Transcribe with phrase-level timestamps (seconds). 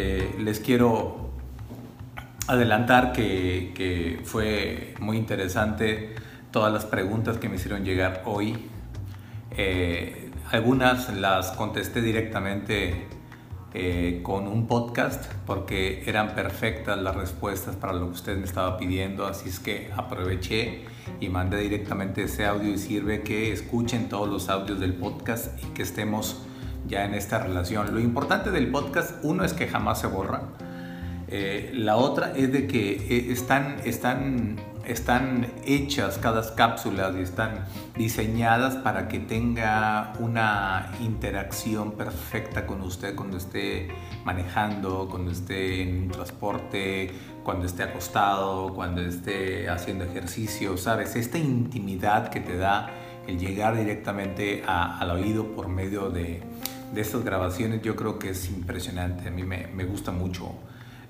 [0.00, 1.30] Eh, les quiero
[2.46, 6.14] adelantar que, fue muy interesante
[6.52, 8.56] todas las preguntas que me hicieron llegar hoy.
[9.56, 13.08] Eh, algunas las contesté directamente
[13.74, 18.78] eh, con un podcast porque eran perfectas las respuestas para lo que usted me estaba
[18.78, 20.84] pidiendo, así es que aproveché
[21.20, 25.66] y mandé directamente ese audio y sirve que escuchen todos los audios del podcast y
[25.74, 26.47] que estemos
[26.88, 27.94] ya en esta relación.
[27.94, 30.42] Lo importante del podcast, uno es que jamás se borra,
[31.28, 34.56] eh, la otra es de que eh, están, están
[34.88, 43.14] están hechas cada cápsulas y están diseñadas para que tenga una interacción perfecta con usted
[43.14, 43.88] cuando esté
[44.24, 47.10] manejando, cuando esté en transporte,
[47.44, 51.16] cuando esté acostado, cuando esté haciendo ejercicio, ¿sabes?
[51.16, 52.90] Esta intimidad que te da
[53.26, 56.42] el llegar directamente al oído por medio de,
[56.92, 60.52] de, estas grabaciones yo creo que es impresionante, a mí me, gusta mucho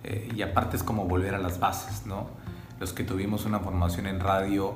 [0.04, 2.28] eh, y aparte es como volver a las bases, ¿no?
[2.80, 4.74] los que tuvimos una formación en radio,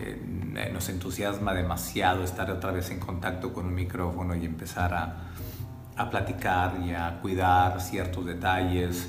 [0.00, 6.10] eh, nos entusiasma demasiado estar otra vez en contacto con un micrófono y empezar a,
[6.10, 9.08] platicar y a cuidar ciertos detalles.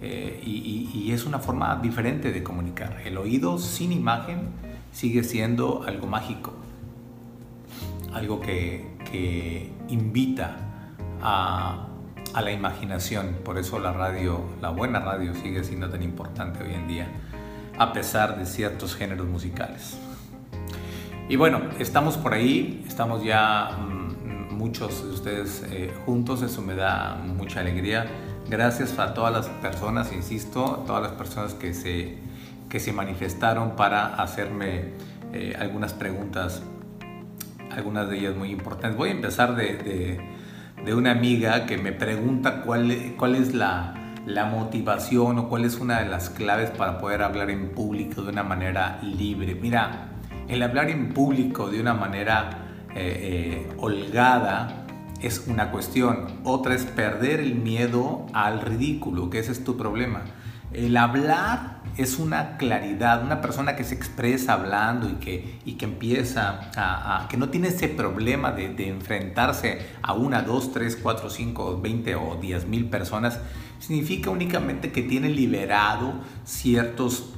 [0.00, 3.02] Eh, y, es una forma diferente de comunicar.
[3.04, 4.48] El oído sin imagen
[4.92, 6.54] sigue siendo algo mágico,
[8.12, 10.56] algo que invita
[11.22, 11.86] a,
[12.32, 13.36] a la imaginación.
[13.44, 17.08] Por eso la radio, la buena radio sigue siendo tan importante hoy en día
[17.78, 19.98] a pesar de ciertos géneros musicales.
[21.28, 26.74] Y bueno, estamos por ahí, estamos ya mm, muchos de ustedes eh, juntos, eso me
[26.74, 28.06] da mucha alegría.
[28.48, 32.18] Gracias a todas las personas, insisto, todas las personas que se,
[32.68, 34.90] que se manifestaron para hacerme
[35.32, 36.62] eh, algunas preguntas,
[37.70, 38.98] algunas de ellas muy importantes.
[38.98, 40.20] Voy a empezar de,
[40.84, 43.94] de una amiga que me pregunta cuál, cuál es la,
[44.26, 48.30] la motivación o cuál es una de las claves para poder hablar en público de
[48.30, 49.54] una manera libre.
[49.54, 50.08] Mira,
[50.48, 52.50] el hablar en público de una manera
[52.94, 54.84] eh, eh, holgada
[55.20, 56.26] es una cuestión.
[56.44, 60.22] Otra es perder el miedo al ridículo, que ese es tu problema.
[60.74, 65.84] El hablar es una claridad, una persona que se expresa hablando y que, y que
[65.84, 71.80] empieza a, que no tiene ese problema de, enfrentarse a una, dos, tres, cuatro, cinco,
[71.80, 73.38] veinte o diez mil personas,
[73.78, 76.14] significa únicamente que tiene liberado
[76.44, 77.30] ciertos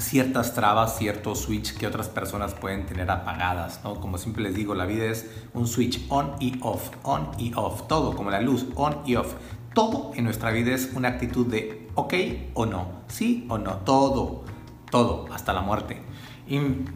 [0.00, 4.00] ciertas trabas, ciertos switch que otras personas pueden tener apagadas, ¿no?
[4.00, 7.88] Como siempre les digo, la vida es un switch on y off, on y off,
[7.88, 9.34] todo como la luz, on y off.
[9.74, 12.14] Todo en nuestra vida es una actitud de ok
[12.54, 14.44] o no, sí o no, todo,
[14.88, 16.00] todo, hasta la muerte.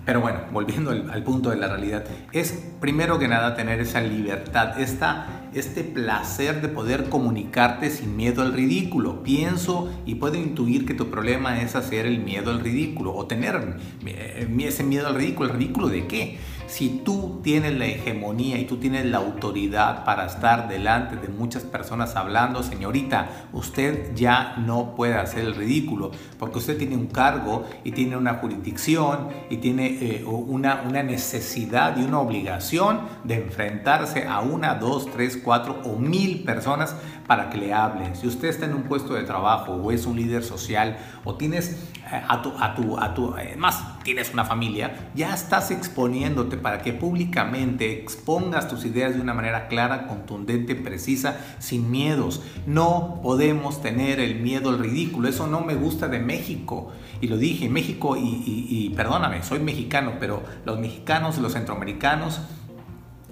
[0.04, 4.80] pero bueno, volviendo al, punto de la realidad, es primero que nada tener esa libertad,
[4.80, 9.24] esta, este placer de poder comunicarte sin miedo al ridículo.
[9.24, 13.78] Pienso y puedo intuir que tu problema es hacer el miedo al ridículo o tener
[14.06, 15.50] eh, ese miedo al ridículo.
[15.50, 16.38] ¿El ridículo de qué?
[16.72, 21.65] Si tú tienes la hegemonía y tú tienes la autoridad para estar delante de muchas
[21.65, 27.66] personas hablando, señorita, usted ya no puede hacer el ridículo porque usted tiene un cargo
[27.84, 34.27] y tiene una jurisdicción y tiene eh, una, una necesidad y una obligación de enfrentarse
[34.27, 36.97] a una, dos, tres, cuatro o mil personas
[37.27, 38.16] para que le hablen.
[38.16, 41.93] Si usted está en un puesto de trabajo o es un líder social o tienes
[42.12, 46.93] a tu, a tu, a tu, además tienes una familia, ya estás exponiéndote para que
[46.93, 52.43] públicamente expongas tus ideas de una manera clara, contundente, precisa, sin miedos.
[52.67, 56.93] No podemos tener el miedo al ridículo, eso no me gusta de México.
[57.21, 62.41] Y lo dije, México, y, perdóname, soy mexicano, pero los mexicanos, los centroamericanos,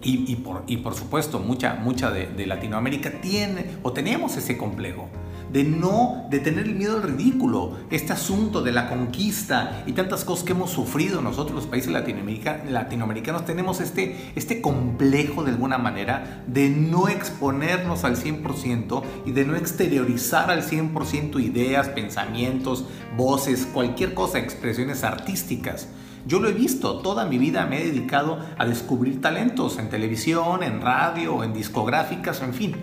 [0.03, 5.11] y, por, y, por, supuesto mucha, mucha de, de Latinoamérica tiene o tenemos ese complejo
[5.53, 10.25] de no, de tener el miedo al ridículo, este asunto de la conquista y tantas
[10.25, 16.45] cosas que hemos sufrido nosotros los países latinoamericanos, tenemos este, este complejo de alguna manera
[16.47, 22.85] de no exponernos al 100% y de no exteriorizar al 100% ideas, pensamientos,
[23.17, 25.89] voces, cualquier cosa, expresiones artísticas.
[26.27, 30.63] Yo lo he visto, toda mi vida me he dedicado a descubrir talentos en televisión,
[30.63, 32.77] en radio, en discográficas, en fin.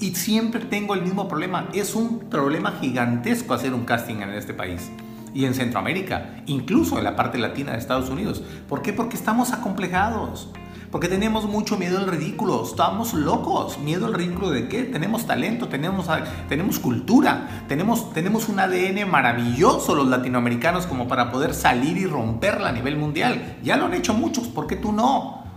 [0.00, 1.68] Y siempre tengo el mismo problema.
[1.72, 4.90] Es un problema gigantesco hacer un casting en este país.
[5.34, 8.42] Y en Centroamérica, incluso en la parte latina de Estados Unidos.
[8.68, 8.92] ¿Por qué?
[8.92, 10.50] Porque estamos acomplejados.
[10.92, 12.62] Porque tenemos mucho miedo al ridículo.
[12.64, 13.78] Estamos locos.
[13.78, 14.84] ¿Miedo al ridículo de qué?
[14.84, 16.06] Tenemos talento, tenemos,
[16.48, 22.68] tenemos cultura, tenemos, tenemos un ADN maravilloso los latinoamericanos como para poder salir y romperla
[22.68, 23.56] a nivel mundial.
[23.64, 25.47] Ya lo han hecho muchos, ¿por qué tú no?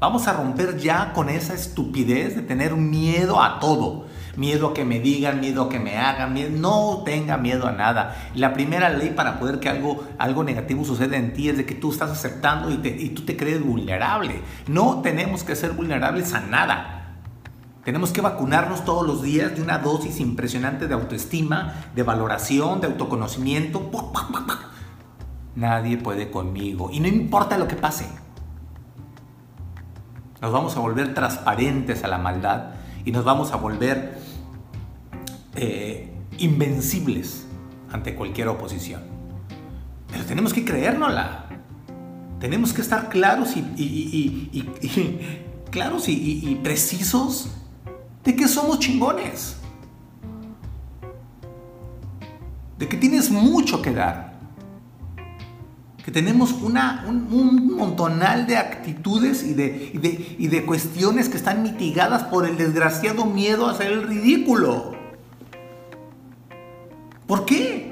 [0.00, 4.06] Vamos a romper ya con esa estupidez de tener miedo a todo.
[4.34, 8.30] miedo que me digan, miedo que me hagan, no tenga miedo a nada.
[8.34, 11.74] La primera ley para poder que algo, algo negativo suceda en ti es de que
[11.74, 14.40] tú estás aceptando y, y tú te crees vulnerable.
[14.68, 17.18] No tenemos que ser vulnerables a nada.
[17.84, 22.86] Tenemos que vacunarnos todos los días de una dosis impresionante de autoestima, de valoración, de
[22.86, 23.90] autoconocimiento.
[25.56, 26.88] Nadie puede conmigo.
[26.90, 28.06] Y no importa lo que pase.
[30.40, 32.70] Nos vamos a volver transparentes a la maldad
[33.04, 34.18] y nos vamos a volver
[35.54, 37.46] eh, invencibles
[37.92, 39.02] ante cualquier oposición.
[40.10, 41.46] Pero tenemos que creérnosla.
[42.38, 44.50] Tenemos que estar claros y,
[45.70, 47.50] claros y precisos
[48.24, 49.56] de que somos chingones.
[52.78, 54.29] De que tienes mucho que dar.
[56.04, 61.62] Que tenemos una, un, montonal de actitudes y de, de, y de cuestiones que están
[61.62, 64.94] mitigadas por el desgraciado miedo a hacer el ridículo.
[67.26, 67.90] ¿Por qué?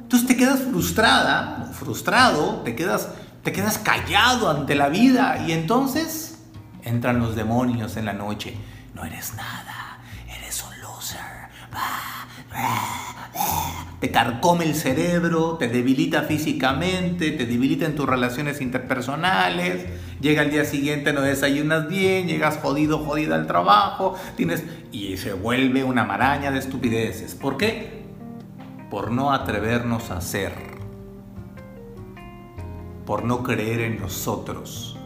[0.00, 3.08] Entonces te quedas frustrada, frustrado, te quedas,
[3.42, 6.38] te quedas callado ante la vida y entonces
[6.82, 8.56] entran los demonios en la noche
[8.98, 11.38] no eres nada, eres un loser.
[14.00, 19.86] Te carcome el cerebro, te debilita físicamente, te debilita en tus relaciones interpersonales.
[20.20, 25.32] Llega el día siguiente, no desayunas bien, llegas jodido, jodida al trabajo, tienes y se
[25.32, 27.34] vuelve una maraña de estupideces.
[27.34, 28.04] ¿Por qué?
[28.88, 30.52] Por no atrevernos a hacer.
[33.04, 34.98] Por no creer en nosotros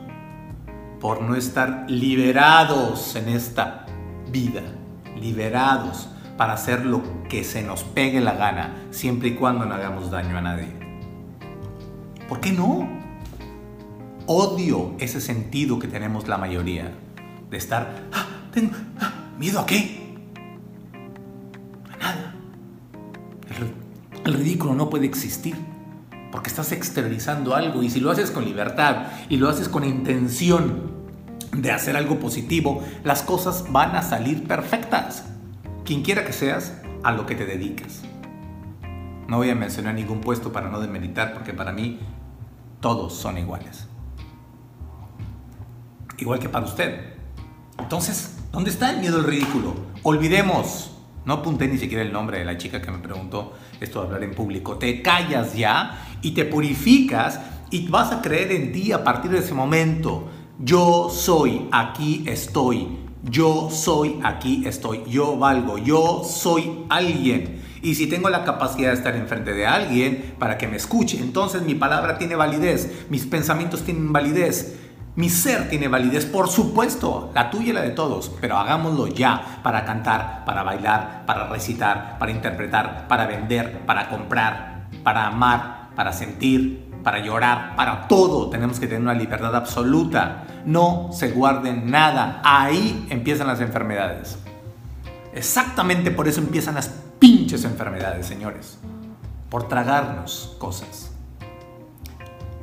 [1.02, 3.86] por no estar liberados en esta
[4.30, 4.62] vida,
[5.20, 10.10] liberados para hacer lo que se nos pegue la gana, siempre y cuando no hagamos
[10.10, 10.68] daño a nadie.
[12.28, 12.88] ¿Por qué no?
[14.26, 16.92] Odio ese sentido que tenemos la mayoría
[17.50, 20.16] de estar, ah, tengo, ah, ¿miedo a qué?
[21.90, 22.34] A nada.
[24.24, 25.56] el ridículo no puede existir
[26.32, 30.90] porque estás exteriorizando algo y si lo haces con libertad y lo haces con intención
[31.52, 35.26] de hacer algo positivo, las cosas van a salir perfectas.
[35.84, 38.02] Quien quiera que seas, a lo que te dediques.
[39.28, 42.00] No voy a mencionar ningún puesto para no demeritar porque para mí
[42.80, 43.88] todos son iguales.
[46.18, 47.14] Igual que para usted.
[47.78, 49.74] Entonces, ¿dónde está el miedo al ridículo?
[50.02, 50.92] Olvidemos
[51.24, 54.24] no apunté ni siquiera el nombre de la chica que me preguntó esto de hablar
[54.24, 54.76] en público.
[54.76, 57.40] Te callas ya y te purificas
[57.70, 60.28] y vas a creer en ti a partir de ese momento.
[60.58, 63.01] Yo soy, aquí estoy.
[63.22, 65.04] Yo soy, aquí estoy.
[65.08, 65.78] Yo valgo.
[65.78, 67.62] Yo soy alguien.
[67.82, 71.62] Y si tengo la capacidad de estar enfrente de alguien para que me escuche, entonces
[71.62, 74.78] mi palabra tiene validez, mis pensamientos tienen validez,
[75.16, 79.60] mi ser tiene validez, por supuesto, la tuya y la de todos, pero hagámoslo ya
[79.64, 86.12] para cantar, para bailar, para recitar, para interpretar, para vender, para comprar, para amar, para
[86.12, 88.50] sentir, para llorar, para todo.
[88.50, 90.44] Tenemos que tener una libertad absoluta.
[90.64, 92.40] No se guarden nada.
[92.44, 94.38] Ahí empiezan las enfermedades.
[95.34, 96.88] Exactamente por eso empiezan las
[97.18, 98.78] pinches enfermedades, señores.
[99.48, 101.12] Por tragarnos cosas.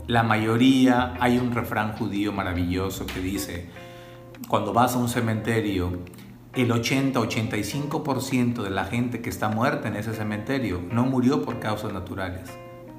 [0.07, 3.69] La mayoría, hay un refrán judío maravilloso que dice,
[4.47, 5.99] cuando vas a un cementerio,
[6.55, 11.93] el 80-85% de la gente que está muerta en ese cementerio no murió por causas
[11.93, 12.49] naturales,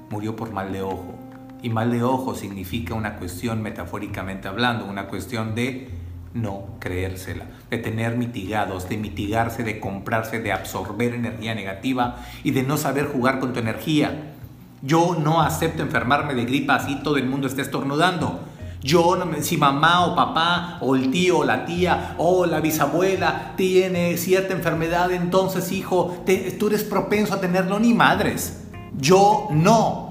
[0.09, 1.13] murió por mal de ojo.
[1.61, 5.89] Y mal de ojo significa una cuestión, metafóricamente hablando, una cuestión de
[6.33, 12.63] no creérsela, de tener mitigados, de mitigarse, de comprarse, de absorber energía negativa y de
[12.63, 14.33] no saber jugar con tu energía.
[14.81, 18.39] Yo no acepto enfermarme de gripa así todo el mundo esté estornudando.
[18.83, 24.17] Yo, si mamá o papá o el tío o la tía o la bisabuela tiene
[24.17, 26.15] cierta enfermedad, entonces hijo,
[26.57, 28.63] tú eres propenso a tenerlo ni madres.
[28.97, 30.10] Yo no.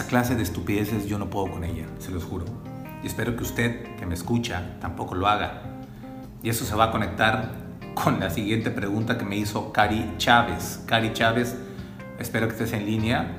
[0.00, 2.46] Esa clase de estupideces yo no puedo con ella, se los juro.
[3.02, 5.60] Y espero que usted que me escucha tampoco lo haga.
[6.42, 7.52] Y eso se va a conectar
[7.92, 10.80] con la siguiente pregunta que me hizo Cari Chávez.
[10.86, 11.54] Cari Chávez,
[12.18, 13.36] espero que estés en línea.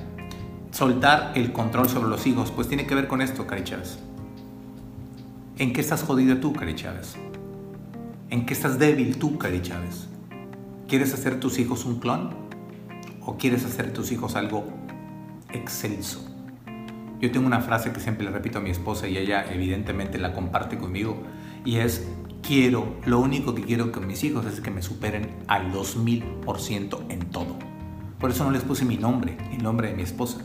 [0.69, 3.97] Soltar el control sobre los hijos, pues tiene que ver con esto, Cari Chávez.
[5.57, 7.15] ¿En qué estás jodido tú, Cari Chávez?
[8.29, 10.09] ¿En qué estás débil tú, Cari Chávez?
[10.87, 12.29] ¿Quieres hacer tus hijos un clon?
[13.25, 14.63] ¿O quieres hacer tus hijos algo
[15.51, 16.30] excelso?
[17.21, 20.33] Yo tengo una frase que siempre le repito a mi esposa y ella evidentemente la
[20.33, 21.21] comparte conmigo
[21.63, 22.07] y es
[22.41, 27.19] quiero, lo único que quiero con mis hijos es que me superen al 2000% en
[27.29, 27.57] todo.
[28.19, 30.39] Por eso no les puse mi nombre, el nombre de mi esposa.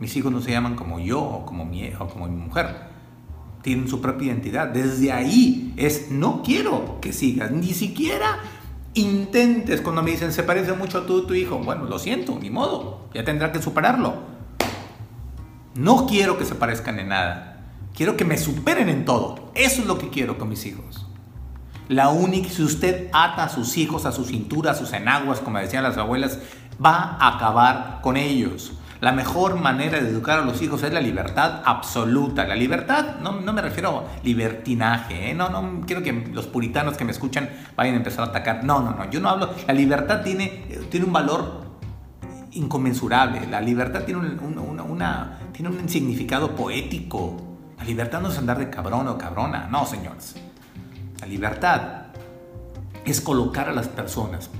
[0.00, 2.90] Mis hijos no se llaman como yo o como mi, o como mi mujer.
[3.60, 4.68] tienen su propia identidad.
[4.68, 8.38] Desde ahí es, no quiero que sigas, ni siquiera
[8.94, 11.58] intentes cuando me dicen, se parece mucho a tú, tu hijo.
[11.58, 14.31] Bueno, lo siento, ni modo, ya tendrá que superarlo.
[15.74, 17.56] No quiero que se parezcan en nada.
[17.94, 19.50] Quiero que me superen en todo.
[19.54, 21.06] Eso es lo que quiero con mis hijos.
[21.88, 25.58] La única, si usted ata a sus hijos a su cintura, a sus enaguas, como
[25.58, 26.38] decían las abuelas,
[26.84, 28.72] va a acabar con ellos.
[29.00, 32.46] La mejor manera de educar a los hijos es la libertad absoluta.
[32.46, 35.34] La libertad, no, me refiero a libertinaje, ¿eh?
[35.34, 38.62] no, no quiero que los puritanos que me escuchan vayan a empezar a atacar.
[38.62, 39.50] No, no, no, yo no hablo.
[39.66, 41.61] La libertad tiene, tiene un valor
[42.52, 43.46] inconmensurable.
[43.48, 47.36] La libertad tiene un, tiene un significado poético.
[47.78, 50.36] La libertad no es andar de cabrón o cabrona, no, señores.
[51.20, 52.06] La libertad
[53.04, 54.50] es colocar a las personas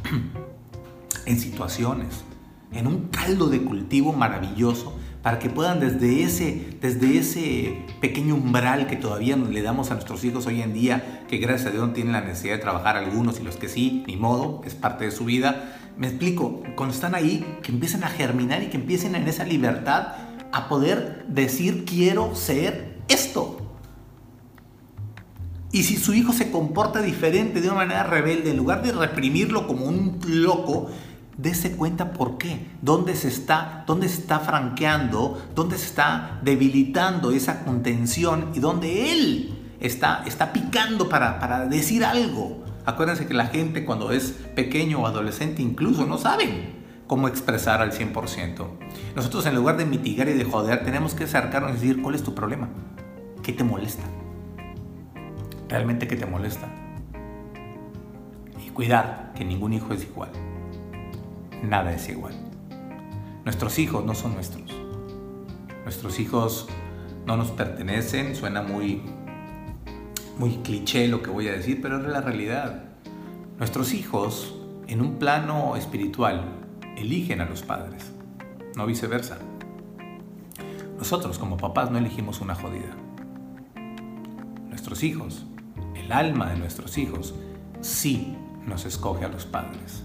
[1.26, 2.24] en situaciones
[2.72, 8.88] en un caldo de cultivo maravilloso para que puedan desde ese, desde ese pequeño umbral
[8.88, 12.12] que todavía le damos a nuestros hijos hoy en día, que gracias a Dios tienen
[12.12, 15.24] la necesidad de trabajar algunos y los que sí, ni modo, es parte de su
[15.24, 15.78] vida.
[15.96, 20.14] Me explico, cuando están ahí, que empiecen a germinar y que empiecen en esa libertad
[20.52, 23.58] a poder decir quiero ser esto.
[25.70, 29.66] Y si su hijo se comporta diferente de una manera rebelde, en lugar de reprimirlo
[29.66, 30.90] como un loco,
[31.36, 37.30] Dese cuenta por qué, dónde se está, dónde se está franqueando, dónde se está debilitando
[37.30, 42.62] esa contención y dónde él está, está picando para, para decir algo.
[42.84, 47.92] Acuérdense que la gente cuando es pequeño o adolescente incluso no saben cómo expresar al
[47.92, 48.66] 100%.
[49.14, 52.22] Nosotros en lugar de mitigar y de joder tenemos que acercarnos y decir cuál es
[52.22, 52.68] tu problema,
[53.42, 54.04] qué te molesta,
[55.68, 56.68] realmente qué te molesta.
[58.64, 60.30] Y cuidar que ningún hijo es igual
[61.62, 62.34] nada es igual.
[63.44, 64.72] Nuestros hijos no son nuestros.
[65.84, 66.68] Nuestros hijos
[67.26, 69.02] no nos pertenecen, suena muy,
[70.38, 72.84] muy cliché lo que voy a decir, pero es la realidad.
[73.58, 74.54] Nuestros hijos,
[74.86, 76.44] en un plano espiritual,
[76.96, 78.12] eligen a los padres,
[78.76, 79.38] no viceversa.
[80.98, 82.96] Nosotros como papás no elegimos una jodida.
[84.68, 85.46] Nuestros hijos,
[85.94, 87.34] el alma de nuestros hijos,
[87.80, 88.36] sí
[88.66, 90.04] nos escoge a los padres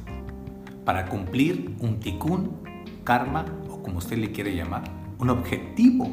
[0.88, 2.62] para cumplir un tikkun,
[3.04, 4.84] karma o como usted le quiere llamar,
[5.20, 6.10] un objetivo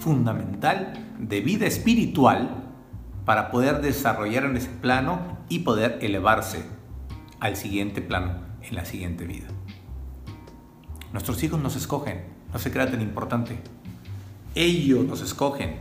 [0.00, 2.67] fundamental de vida espiritual
[3.28, 5.20] para poder desarrollar en ese plano
[5.50, 6.64] y poder elevarse
[7.40, 9.48] al siguiente plano en la siguiente vida.
[11.12, 13.58] Nuestros hijos nos escogen, no se crea tan importante.
[14.54, 15.76] Ellos nos escogen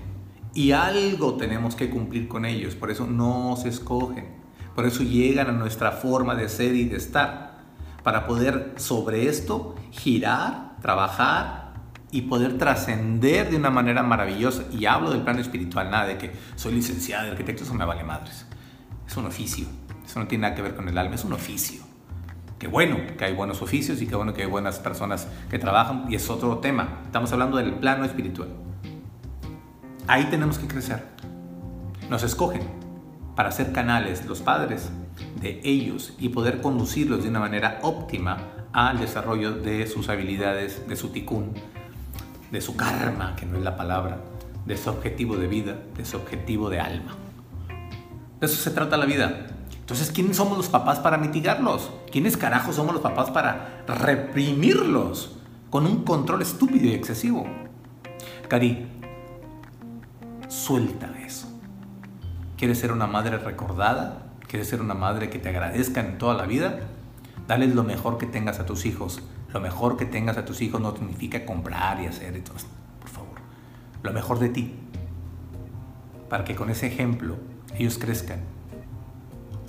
[0.54, 4.28] y algo tenemos que cumplir con ellos, por eso no se escogen,
[4.76, 7.60] por eso llegan a nuestra forma de ser y de estar
[8.04, 11.67] para poder sobre esto girar, trabajar
[12.12, 14.64] y poder trascender de una manera maravillosa.
[14.72, 18.04] Y hablo del plano espiritual, nada de que soy licenciado de arquitecto, eso me vale
[18.04, 18.46] madres.
[19.06, 19.68] Es un oficio,
[20.06, 21.82] eso no tiene nada que ver con el alma, es un oficio.
[22.60, 26.06] Qué bueno que hay buenos oficios y qué bueno que hay buenas personas que trabajan
[26.10, 27.02] y es otro tema.
[27.06, 28.50] Estamos hablando del plano espiritual.
[30.08, 31.04] Ahí tenemos que crecer.
[32.10, 32.62] Nos escogen
[33.36, 34.90] para ser canales los padres
[35.40, 38.38] de ellos y poder conducirlos de una manera óptima
[38.74, 41.54] al desarrollo de sus habilidades, de su tikkun,
[42.52, 44.20] de su karma, que no es la palabra,
[44.66, 47.16] de su objetivo de vida, de su objetivo de alma.
[48.40, 49.48] De eso se trata la vida.
[49.80, 51.92] Entonces, ¿quiénes somos los papás para mitigarlos?
[52.12, 55.38] ¿Quiénes carajos somos los papás para reprimirlos
[55.70, 57.48] con un control estúpido y excesivo?
[58.48, 58.88] Cari,
[60.48, 61.48] suelta eso.
[62.58, 64.28] ¿Quieres ser una madre recordada?
[64.48, 66.80] ¿Quieres ser una madre que te agradezca en toda la vida?
[67.48, 69.22] Dale lo mejor que tengas a tus hijos.
[69.58, 72.58] Lo mejor que tengas a tus hijos no significa comprar y hacer todo
[73.00, 73.40] Por favor,
[74.04, 74.76] lo mejor de ti.
[76.30, 77.38] Para que con ese ejemplo
[77.76, 78.42] ellos crezcan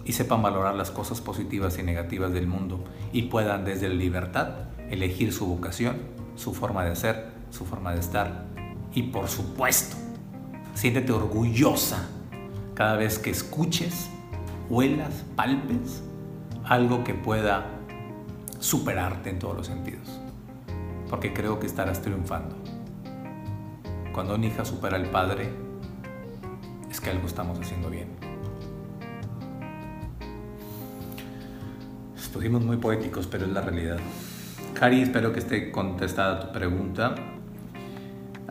[0.05, 4.69] y sepan valorar las cosas positivas y negativas del mundo y puedan desde la libertad
[4.91, 5.97] elegir su vocación,
[6.37, 8.45] su forma de ser, su forma de estar.
[8.93, 9.97] Y por supuesto,
[10.75, 12.11] siéntete orgullosa
[12.75, 14.11] cada vez que escuches
[14.69, 16.03] huelas, palpes,
[16.65, 17.78] algo que pueda
[18.59, 20.21] superarte en todos los sentidos.
[21.09, 22.55] Porque creo que estarás triunfando.
[24.13, 25.49] Cuando una hija supera al padre,
[26.91, 28.09] es que algo estamos haciendo bien.
[32.17, 33.99] Estuvimos muy poéticos, pero es la realidad.
[34.75, 37.17] Cari, espero que esté contestada tu pregunta.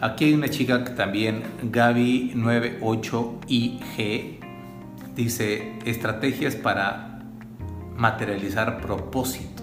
[0.02, 4.38] Aquí hay una chica que también, Gaby98IG,
[5.18, 7.24] Dice, estrategias para
[7.96, 9.57] materializar propósitos.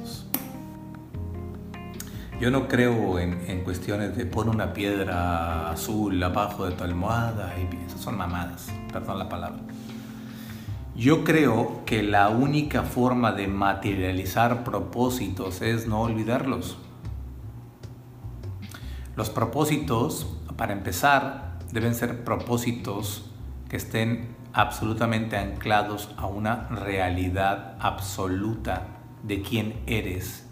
[2.44, 7.86] Yo no creo en, cuestiones de poner una piedra azul abajo de tu almohada y
[7.86, 9.62] esas son mamadas, perdón la palabra.
[10.94, 16.76] Yo creo que la única forma de materializar propósitos es no olvidarlos.
[19.16, 20.26] Los propósitos,
[20.58, 23.24] para empezar, deben ser propósitos
[23.70, 30.44] que estén absolutamente anclados a una realidad absoluta de quién eres.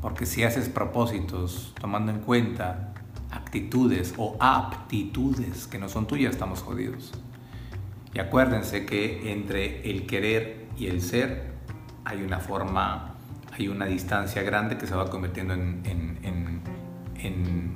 [0.00, 2.94] Porque si haces propósitos tomando en cuenta
[3.30, 7.12] actitudes o aptitudes que no son tuyas, estamos jodidos.
[8.14, 11.52] Y acuérdense que entre el querer y el ser
[12.04, 13.14] hay una forma,
[13.52, 16.18] hay una distancia grande que se va convirtiendo en, en,
[17.20, 17.74] en,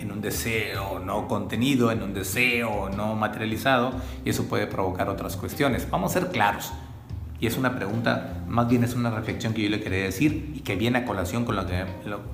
[0.00, 3.92] en un deseo no contenido, en un deseo no materializado,
[4.24, 5.88] y eso puede provocar otras cuestiones.
[5.90, 6.72] Vamos a ser claros.
[7.40, 10.60] Y es una pregunta, más bien es una reflexión que yo le quería decir y
[10.60, 11.84] que viene a colación con lo que,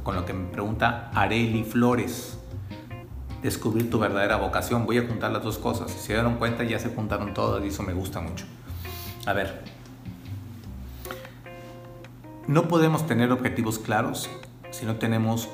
[0.02, 2.38] con lo que me pregunta Areli Flores
[3.42, 4.87] descubrir tu verdadera vocación.
[4.87, 5.90] Voy a juntar las dos cosas.
[5.90, 8.46] Si se dieron cuenta, ya se juntaron todas y eso me gusta mucho.
[9.26, 9.62] A ver,
[12.46, 14.30] no podemos tener objetivos claros
[14.70, 15.50] si no tenemos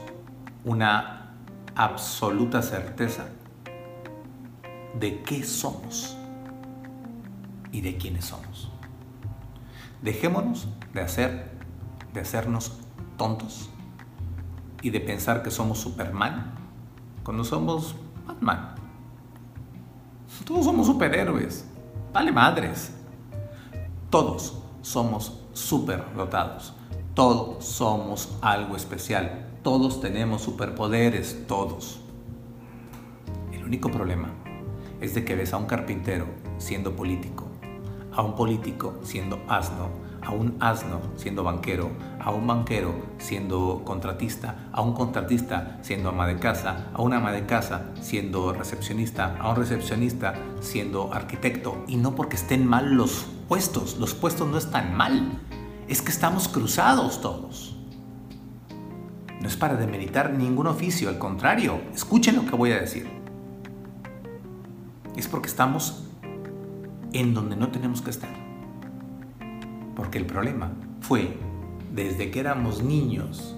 [0.65, 1.33] una
[1.75, 3.27] absoluta certeza
[4.99, 6.17] de qué somos
[7.73, 8.70] y de quiénes somos.
[10.03, 11.51] Dejémonos de hacer,
[12.13, 12.79] de hacernos
[13.17, 13.71] tontos
[14.83, 16.55] y de pensar que somos Superman
[17.23, 17.95] cuando somos
[18.27, 18.75] Batman.
[20.45, 21.67] Todos somos superhéroes.
[22.13, 22.93] Vale madres.
[24.09, 26.75] Todos somos superdotados.
[27.15, 29.47] Todos somos algo especial.
[29.63, 32.01] Todos tenemos superpoderes, todos.
[33.53, 34.31] El único problema
[35.01, 36.27] es de que ves a un carpintero
[36.59, 37.47] siendo político,
[38.15, 39.89] a un político siendo asno,
[40.23, 46.27] a un asno siendo banquero, a un banquero siendo contratista, a un contratista siendo ama
[46.27, 51.85] de casa, a una ama de casa siendo recepcionista, a un recepcionista siendo arquitecto.
[51.87, 55.41] Y no porque estén mal los puestos, los puestos no están mal,
[55.89, 57.77] es que estamos cruzados todos.
[59.41, 63.09] No es para demeritar ningún oficio, al contrario, escuchen lo que voy a decir.
[65.17, 66.10] Es porque estamos
[67.13, 68.31] en donde no tenemos que estar.
[69.95, 71.39] Porque el problema fue
[71.93, 73.57] desde que éramos niños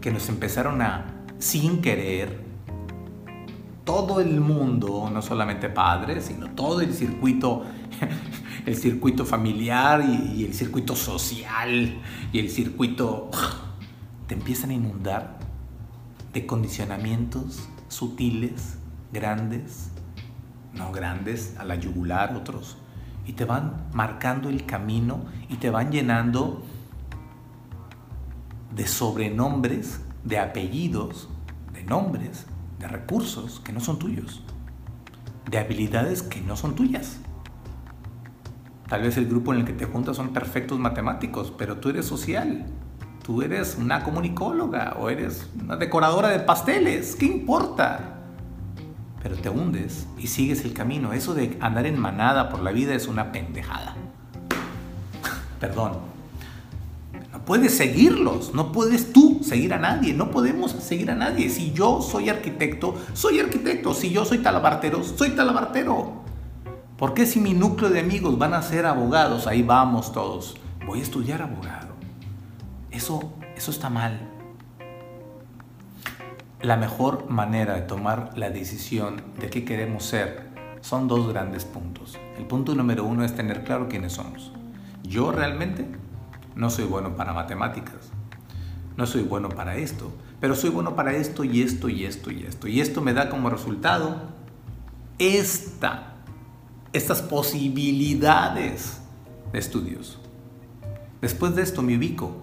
[0.00, 1.06] que nos empezaron a,
[1.38, 2.42] sin querer,
[3.84, 7.64] todo el mundo, no solamente padres, sino todo el circuito,
[8.66, 11.98] el circuito familiar y, el circuito social
[12.32, 13.30] y el circuito,
[14.26, 15.38] te empiezan a inundar
[16.32, 18.78] de condicionamientos sutiles,
[19.12, 19.90] grandes,
[20.74, 22.78] no grandes, a la yugular otros,
[23.26, 26.62] y te van marcando el camino y te van llenando
[28.74, 31.28] de sobrenombres, de apellidos,
[31.72, 32.46] de nombres,
[32.78, 34.42] de recursos que no son tuyos,
[35.50, 37.18] de habilidades que no son tuyas.
[38.88, 42.06] Tal vez el grupo en el que te juntas son perfectos matemáticos, pero tú eres
[42.06, 42.66] social.
[43.24, 47.14] Tú eres una comunicóloga o eres una decoradora de pasteles.
[47.14, 48.21] ¿Qué importa?
[49.22, 51.12] Pero te hundes y sigues el camino.
[51.12, 53.94] Eso de andar en manada por la vida es una pendejada.
[55.60, 55.98] Perdón.
[57.30, 61.50] No puedes seguirlos, no puedes tú seguir a nadie, no podemos seguir a nadie.
[61.50, 63.94] Si yo soy arquitecto, soy arquitecto.
[63.94, 66.22] Si yo soy talabartero, soy talabartero.
[66.98, 69.46] ¿Por qué si mi núcleo de amigos van a ser abogados?
[69.46, 70.56] Ahí vamos todos.
[70.86, 71.92] Voy a estudiar abogado.
[72.90, 74.31] Eso, eso está mal
[76.62, 82.16] la mejor manera de tomar la decisión de qué queremos ser son dos grandes puntos.
[82.38, 84.52] El punto número uno es tener claro quiénes somos.
[85.02, 85.86] Yo realmente
[86.54, 88.12] no soy bueno para matemáticas,
[88.96, 92.44] no soy bueno para esto, pero soy bueno para esto y esto y esto y
[92.44, 92.68] esto.
[92.68, 94.22] Y esto me da como resultado
[95.18, 96.14] esta,
[96.92, 99.02] estas posibilidades
[99.52, 100.20] de estudios.
[101.20, 102.36] Después de esto me ubico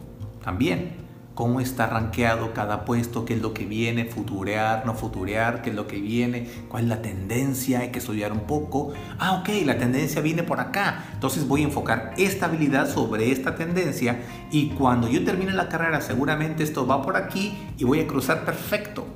[0.43, 1.08] también
[1.39, 5.75] cómo está rankeado cada puesto, qué es lo que viene, futurear, no futurear, qué es
[5.77, 8.91] lo que viene, cuál es la tendencia, hay que estudiar un poco.
[9.19, 11.05] Ah, ok, la tendencia viene por acá.
[11.13, 14.19] Entonces voy a enfocar esta habilidad sobre esta tendencia
[14.51, 18.43] y cuando yo termine la carrera seguramente esto va por aquí y voy a cruzar
[18.43, 19.07] perfecto.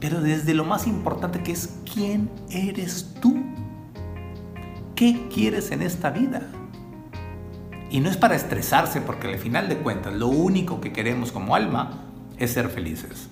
[0.00, 3.36] Pero desde lo más importante que es, ¿quién eres tú?
[4.94, 6.48] ¿Qué quieres en esta vida?
[7.92, 11.54] Y no es para estresarse porque al final de cuentas lo único que queremos como
[11.54, 11.90] alma
[12.38, 13.28] es ser felices.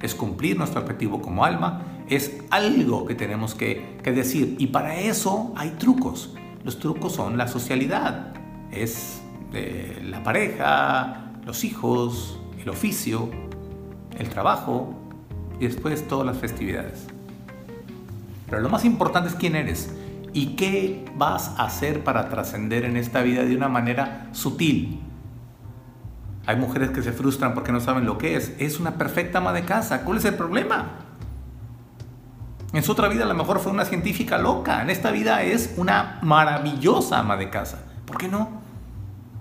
[0.00, 4.56] Es cumplir nuestro objetivo como alma, es algo que tenemos que, decir.
[4.58, 6.32] Y para eso hay trucos.
[6.64, 8.32] Los trucos son la socialidad,
[8.72, 9.20] es
[10.02, 13.28] la pareja, los hijos, el oficio,
[14.18, 14.94] el trabajo
[15.60, 17.06] y después todas las festividades.
[18.48, 19.94] Pero lo más importante es quién eres
[20.34, 25.00] y qué vas a hacer para trascender en esta vida de una manera sutil.
[26.44, 28.52] Hay mujeres que se frustran porque no saben lo que es.
[28.58, 30.02] Es una perfecta ama de casa.
[30.02, 30.98] ¿Cuál es el problema?
[32.72, 34.82] En su otra vida a lo mejor fue una científica loca.
[34.82, 37.84] En esta vida es una maravillosa ama de casa.
[38.04, 38.48] ¿Por qué no?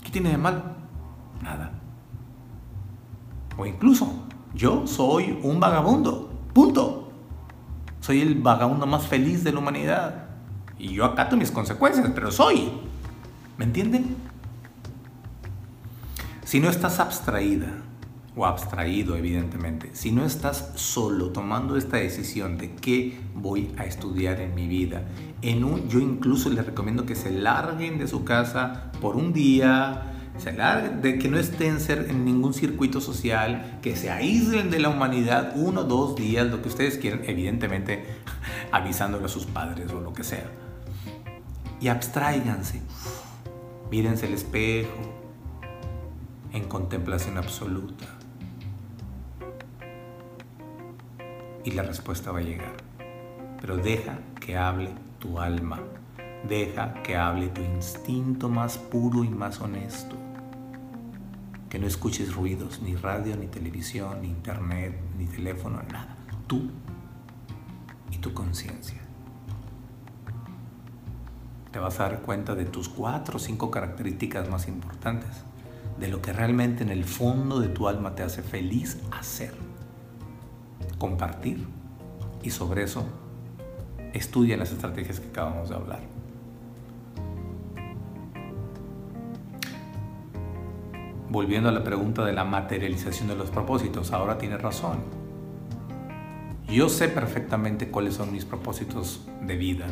[0.04, 0.76] ¿Qué tiene de mal?
[1.42, 1.72] Nada.
[3.58, 6.32] O incluso, yo soy un vagabundo.
[6.54, 7.12] Punto.
[8.00, 10.23] Soy el vagabundo más feliz de la humanidad.
[10.80, 12.72] Y yo acato mis consecuencias, pero soy.
[13.58, 14.16] ¿Me entienden?
[16.44, 17.68] Si no estás abstraída
[18.36, 24.40] o abstraído, evidentemente, si no estás solo tomando esta decisión de qué voy a estudiar
[24.40, 25.04] en mi vida,
[25.42, 30.14] en un, yo incluso les recomiendo que se larguen de su casa por un día,
[30.38, 34.90] se larguen, de que no estén en ningún circuito social, que se aíslen de la
[34.90, 38.06] humanidad uno, dos días, lo que ustedes quieran, evidentemente
[38.72, 40.50] avisándole a sus padres o lo que sea.
[41.84, 42.80] Y abstraiganse,
[43.92, 45.02] mírense el espejo,
[46.54, 48.06] en contemplación absoluta.
[51.66, 52.78] Y la respuesta va a llegar.
[53.60, 55.82] Pero deja que hable tu alma.
[56.48, 60.16] Deja que hable tu instinto más puro y más honesto.
[61.70, 66.16] Que no escuches ruidos, ni radio, ni televisión, ni internet, ni teléfono, nada.
[66.48, 66.72] Tú
[68.10, 69.03] y tu conciencia.
[71.74, 75.44] Te vas a dar cuenta de tus cuatro o cinco características más importantes
[76.00, 79.56] de lo que realmente en el fondo de tu alma te hace feliz hacer,
[81.00, 81.66] compartir
[82.44, 83.04] y sobre eso
[84.14, 86.02] estudia las estrategias que acabamos de hablar.
[91.28, 95.00] Volviendo a la pregunta de la materialización de los propósitos, ahora tienes razón.
[96.68, 99.88] Yo sé perfectamente cuáles son mis propósitos de vida.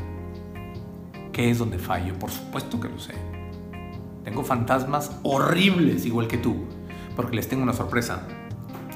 [1.33, 2.19] ¿Qué es donde fallo?
[2.19, 3.13] Por supuesto que lo sé.
[4.25, 6.65] Tengo fantasmas horribles igual que tú,
[7.15, 8.27] porque les tengo una sorpresa.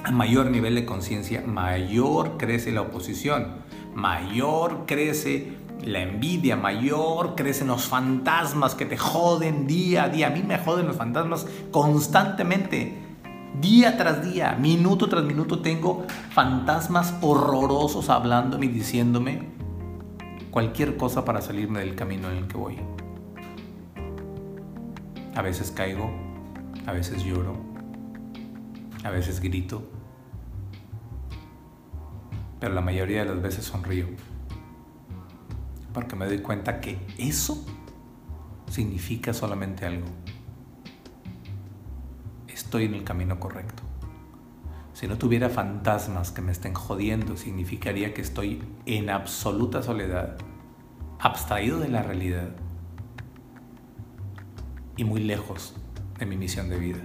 [0.03, 3.61] A mayor nivel de conciencia, mayor crece la oposición,
[3.95, 10.27] mayor crece la envidia, mayor crecen los fantasmas que te joden día a día.
[10.27, 13.01] A mí me joden los fantasmas constantemente.
[13.61, 19.54] Día tras día, minuto tras minuto tengo fantasmas horrorosos hablándome y diciéndome
[20.55, 22.77] cualquier cosa para salirme del camino en el que voy.
[25.35, 26.09] A veces caigo,
[26.85, 27.57] a veces lloro,
[29.03, 29.83] a veces grito,
[32.61, 34.05] pero la mayoría de las veces sonrío,
[35.93, 37.65] porque me doy cuenta que eso
[38.71, 40.07] significa solamente algo.
[42.47, 43.84] Estoy en el camino correcto.
[44.95, 50.37] Si no tuviera fantasmas que me estén jodiendo, significaría que estoy en absoluta soledad,
[51.19, 52.47] abstraído de la realidad
[54.95, 55.75] y muy lejos
[56.17, 57.01] de mi misión de vida.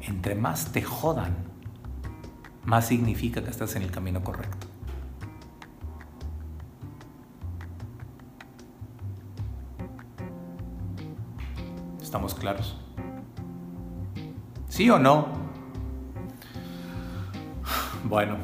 [0.00, 1.36] Entre más te jodan,
[2.64, 4.66] más significa que estás en el camino correcto.
[12.02, 12.76] ¿Estamos claros?
[14.68, 15.45] ¿Sí o no?
[18.08, 18.36] Bueno,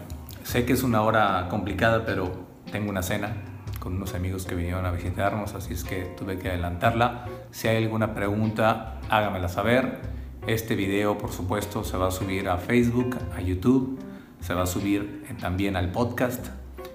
[0.42, 2.33] sé que es una hora complicada, pero
[2.72, 3.37] tengo una cena
[3.79, 7.27] con unos amigos que vinieron a visitarnos, así es que tuve que adelantarla.
[7.53, 10.01] Si hay alguna pregunta, hágamela saber.
[10.48, 14.01] Este video, por supuesto, se va a subir a Facebook, a YouTube,
[14.40, 16.44] se va a subir también al podcast,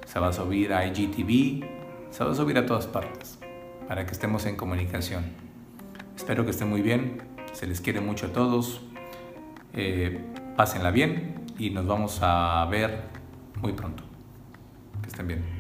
[0.06, 1.66] se va a subir a IGTV,
[2.12, 3.40] se va a subir a todas partes
[3.88, 5.24] para que estemos en comunicación.
[6.18, 7.22] Espero que estén muy bien,
[7.54, 8.82] se les quiere mucho a todos,
[9.74, 10.20] eh,
[10.58, 13.04] pásenla bien y nos vamos a ver
[13.62, 14.04] muy pronto.
[15.02, 15.57] Que estén bien.